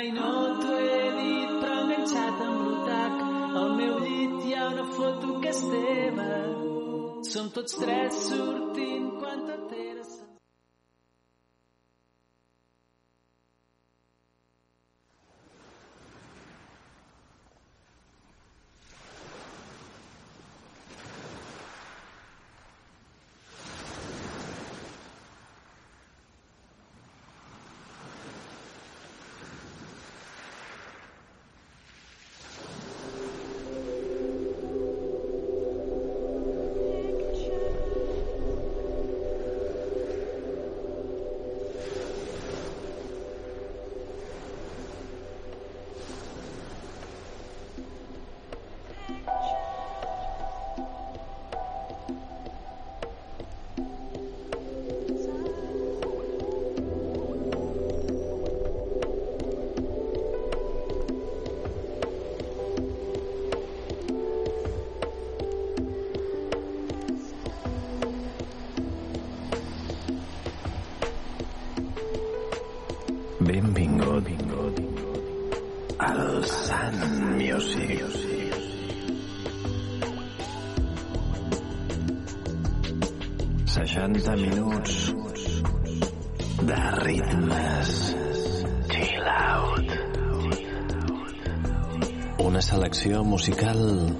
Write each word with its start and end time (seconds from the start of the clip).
Mai 0.00 0.12
no 0.16 0.28
t'ho 0.60 0.76
he 0.82 1.00
dit, 1.16 1.50
però 1.62 1.80
enganxat 1.80 2.38
amb 2.44 2.60
l'utac. 2.68 3.18
Al 3.62 3.74
meu 3.80 3.98
llit 4.04 4.46
hi 4.46 4.54
ha 4.56 4.68
una 4.70 4.86
foto 4.94 5.34
que 5.42 5.52
és 5.52 5.60
teva. 5.74 6.30
Som 7.34 7.52
tots 7.58 7.76
tres 7.84 8.24
sortint 8.30 8.69
60 84.30 84.36
minuts 84.36 85.12
de 86.62 86.90
ritmes 87.02 88.16
chill 88.88 89.26
out. 89.26 89.90
Una 92.38 92.62
selecció 92.62 93.24
musical 93.24 94.14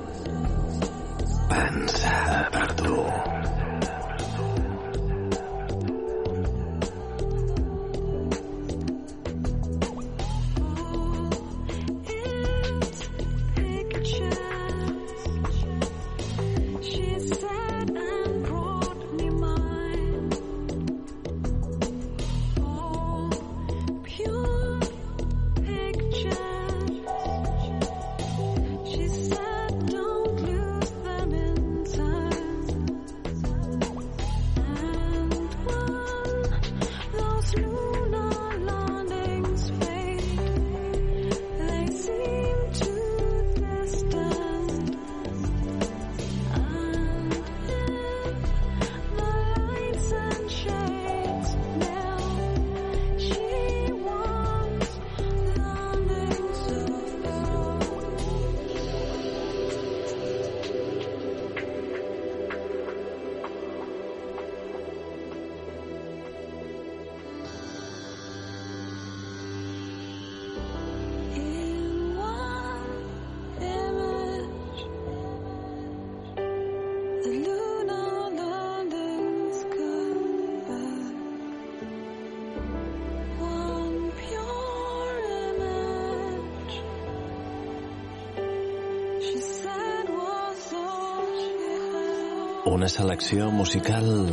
esa 92.91 93.05
elecció 93.05 93.53
musical 93.53 94.27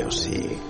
Sun 0.00 0.06
Music. 0.08 0.69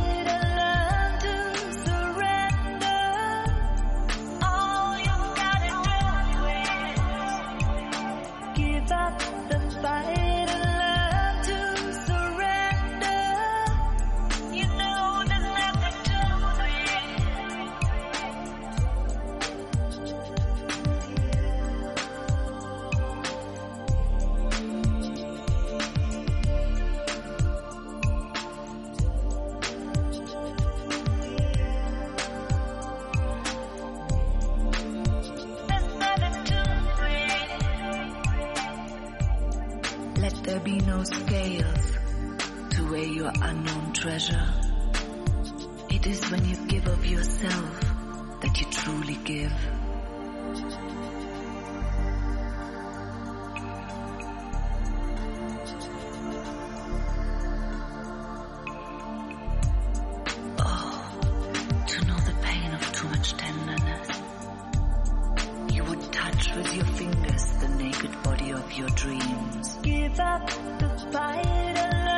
Give 69.83 70.19
up. 70.19 70.47
The 70.79 70.89
fight 71.11 72.10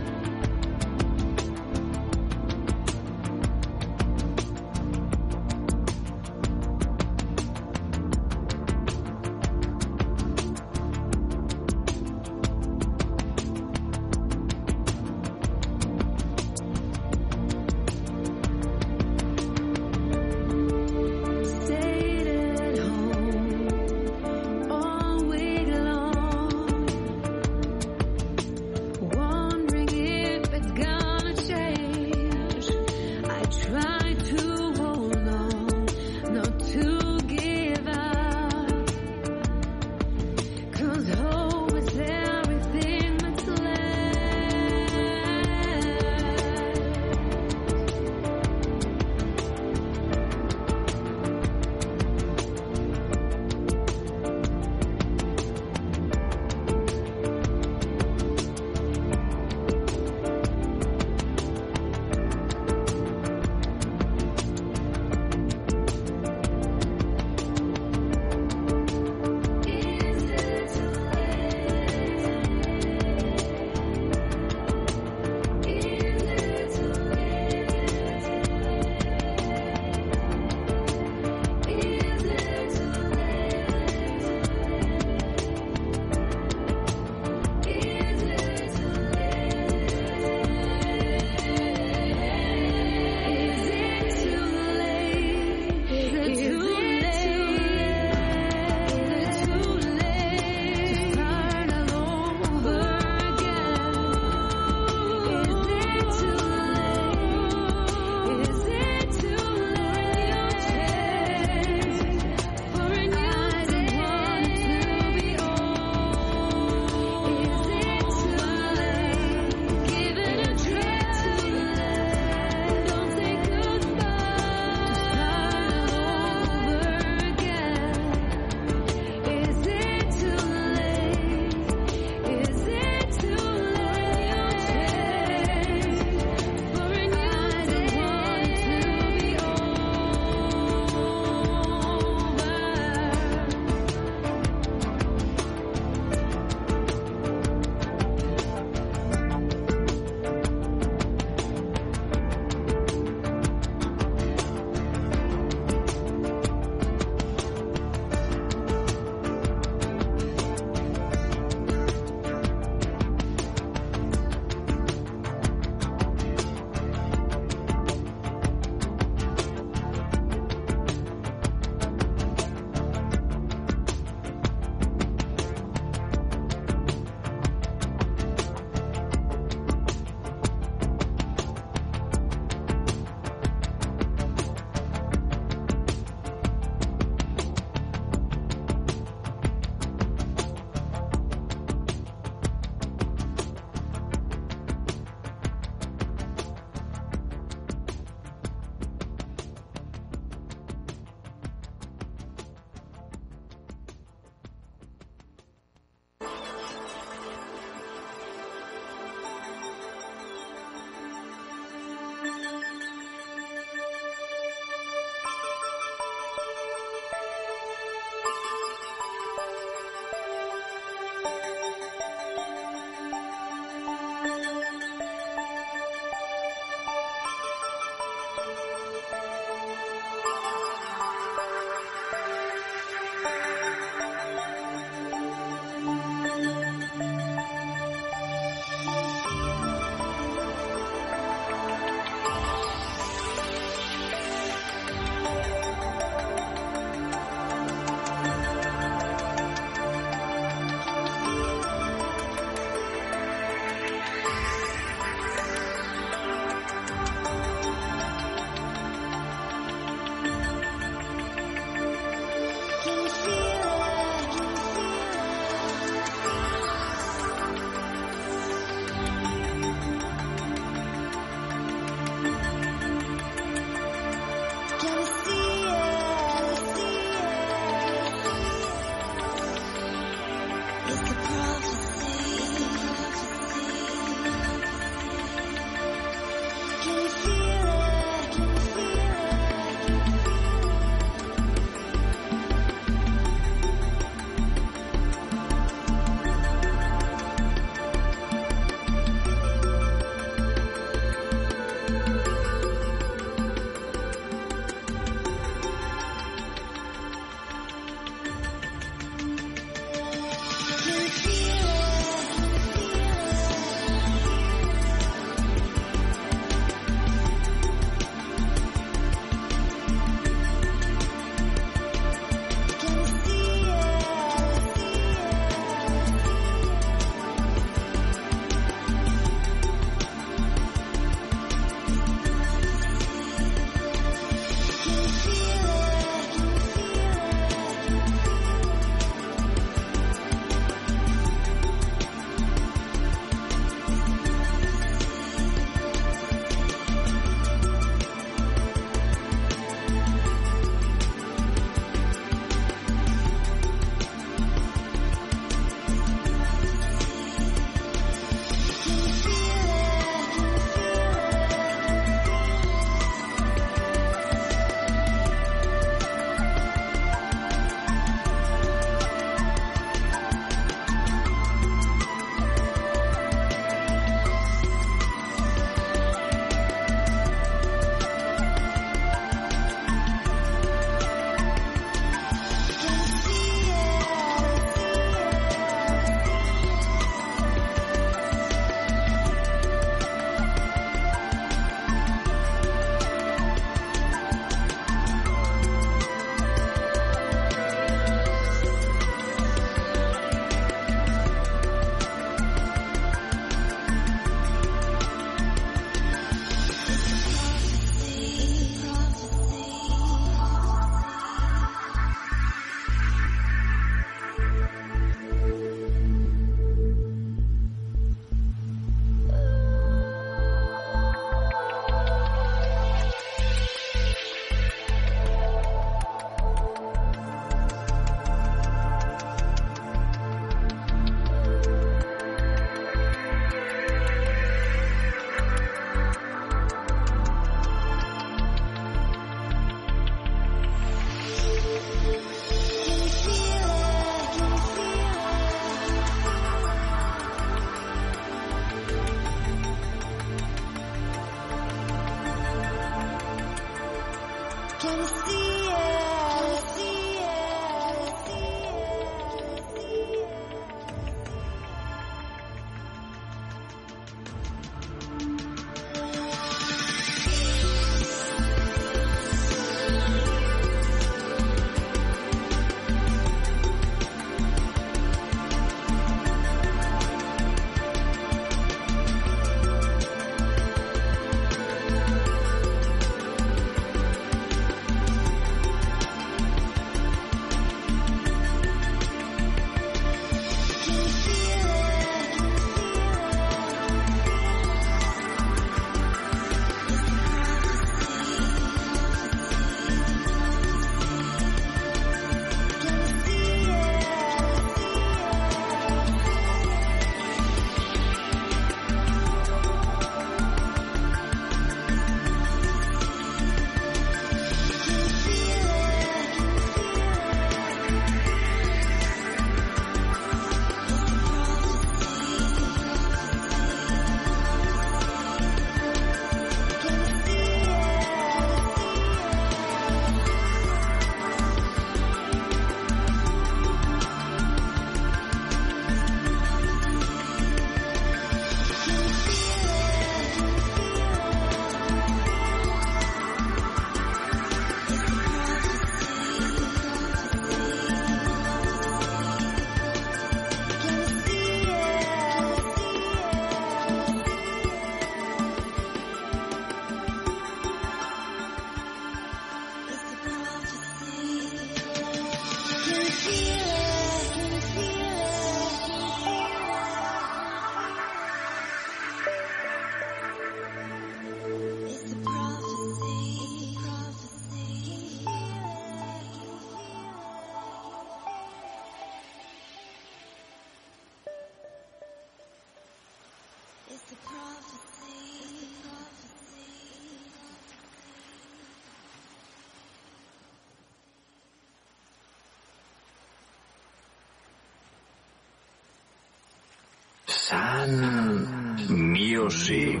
Sun 597.46 598.48
Music. 598.88 600.00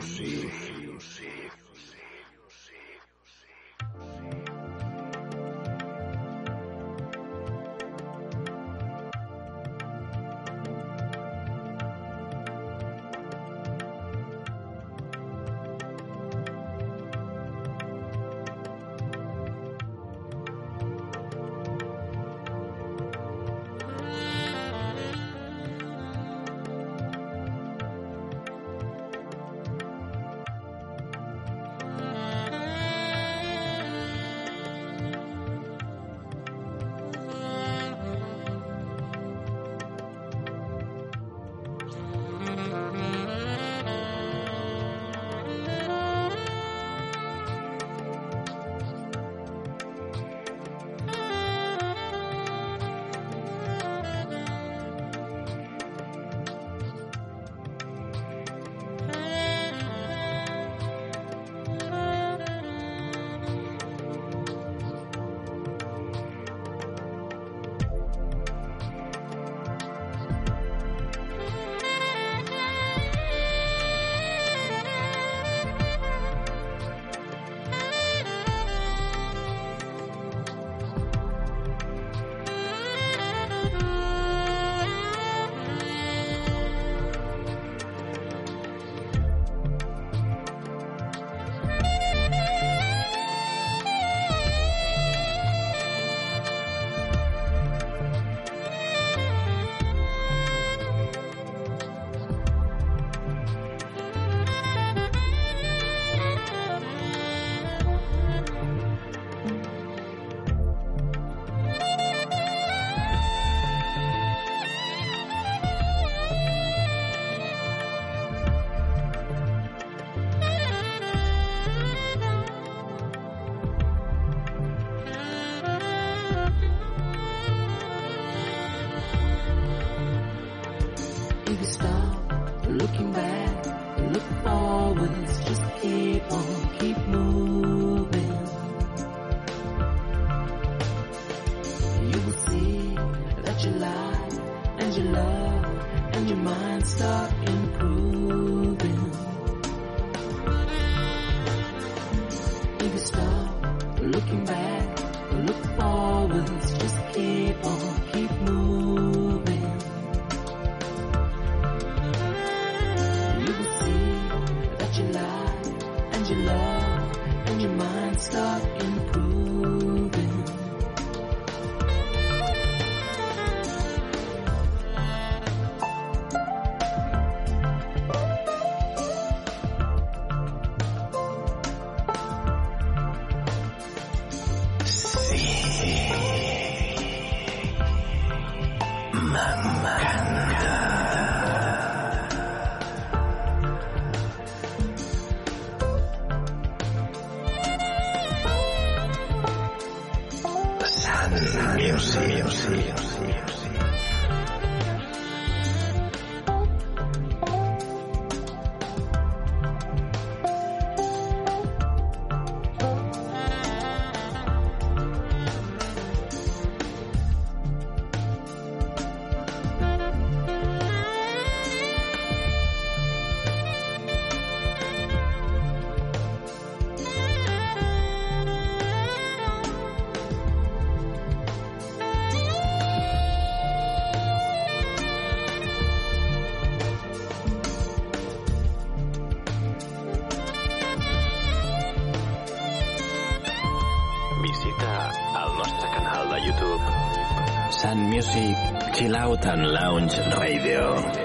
Cloud 249.24 249.46
and 249.46 249.66
Lounge 249.72 250.18
Radio. 250.36 251.23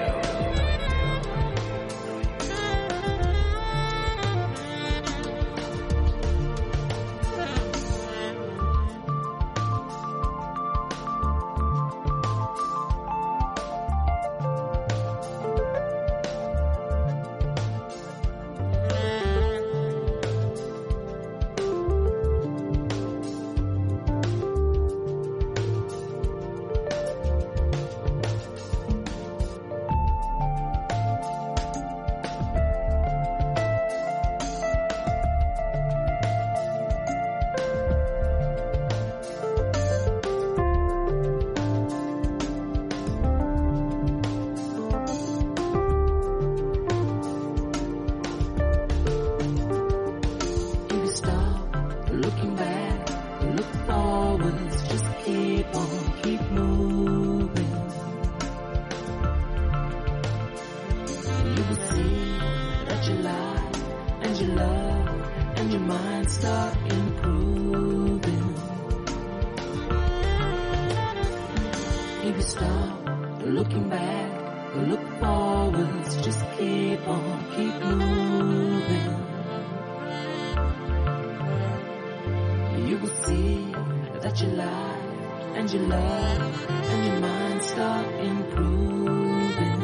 and 85.54 85.72
your 85.72 85.82
love 85.82 86.66
and 86.70 87.06
your 87.06 87.20
mind 87.20 87.62
start 87.62 88.06
improving. 88.20 89.79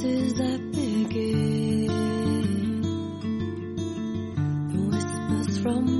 Voices 0.00 0.34
that 0.34 0.72
begin. 0.72 1.86
The 4.72 4.80
whispers 4.88 5.58
from 5.62 5.99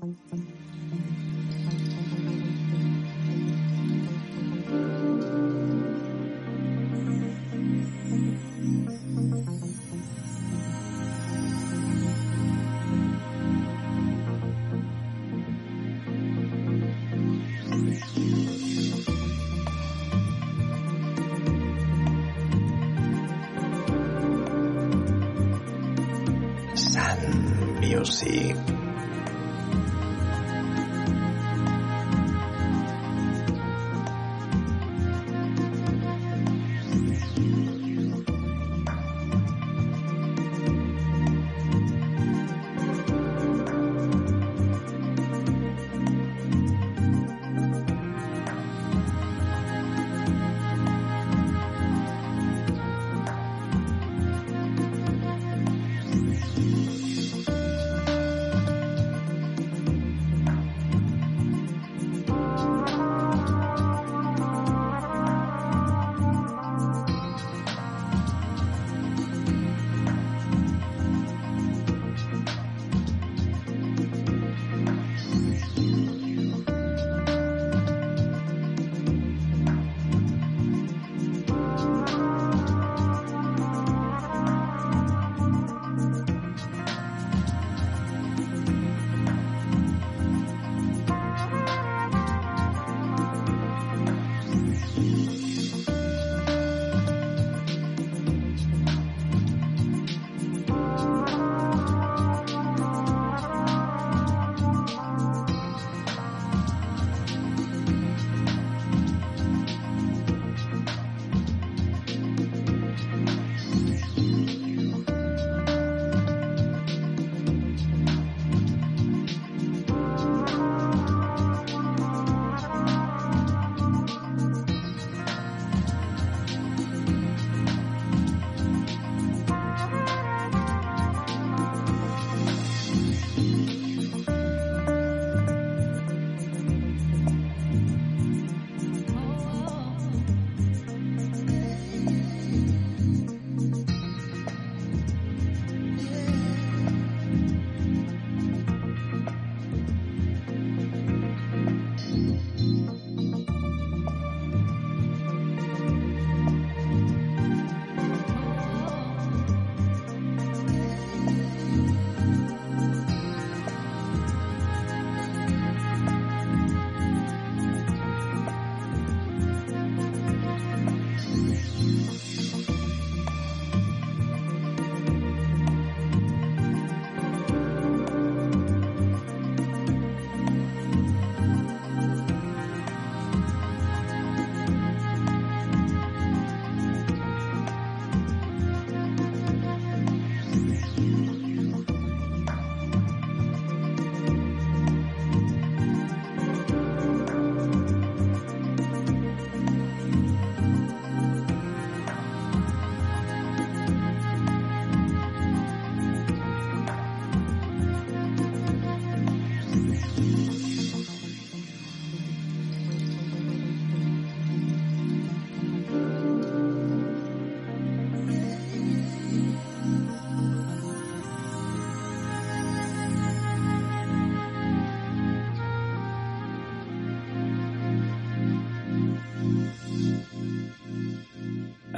Sun 0.00 0.16
Music. 0.30 1.23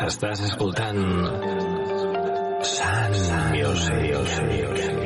Estàs 0.06 0.40
escoltant 0.46 1.00
Sun 2.74 3.18
Music. 3.56 5.05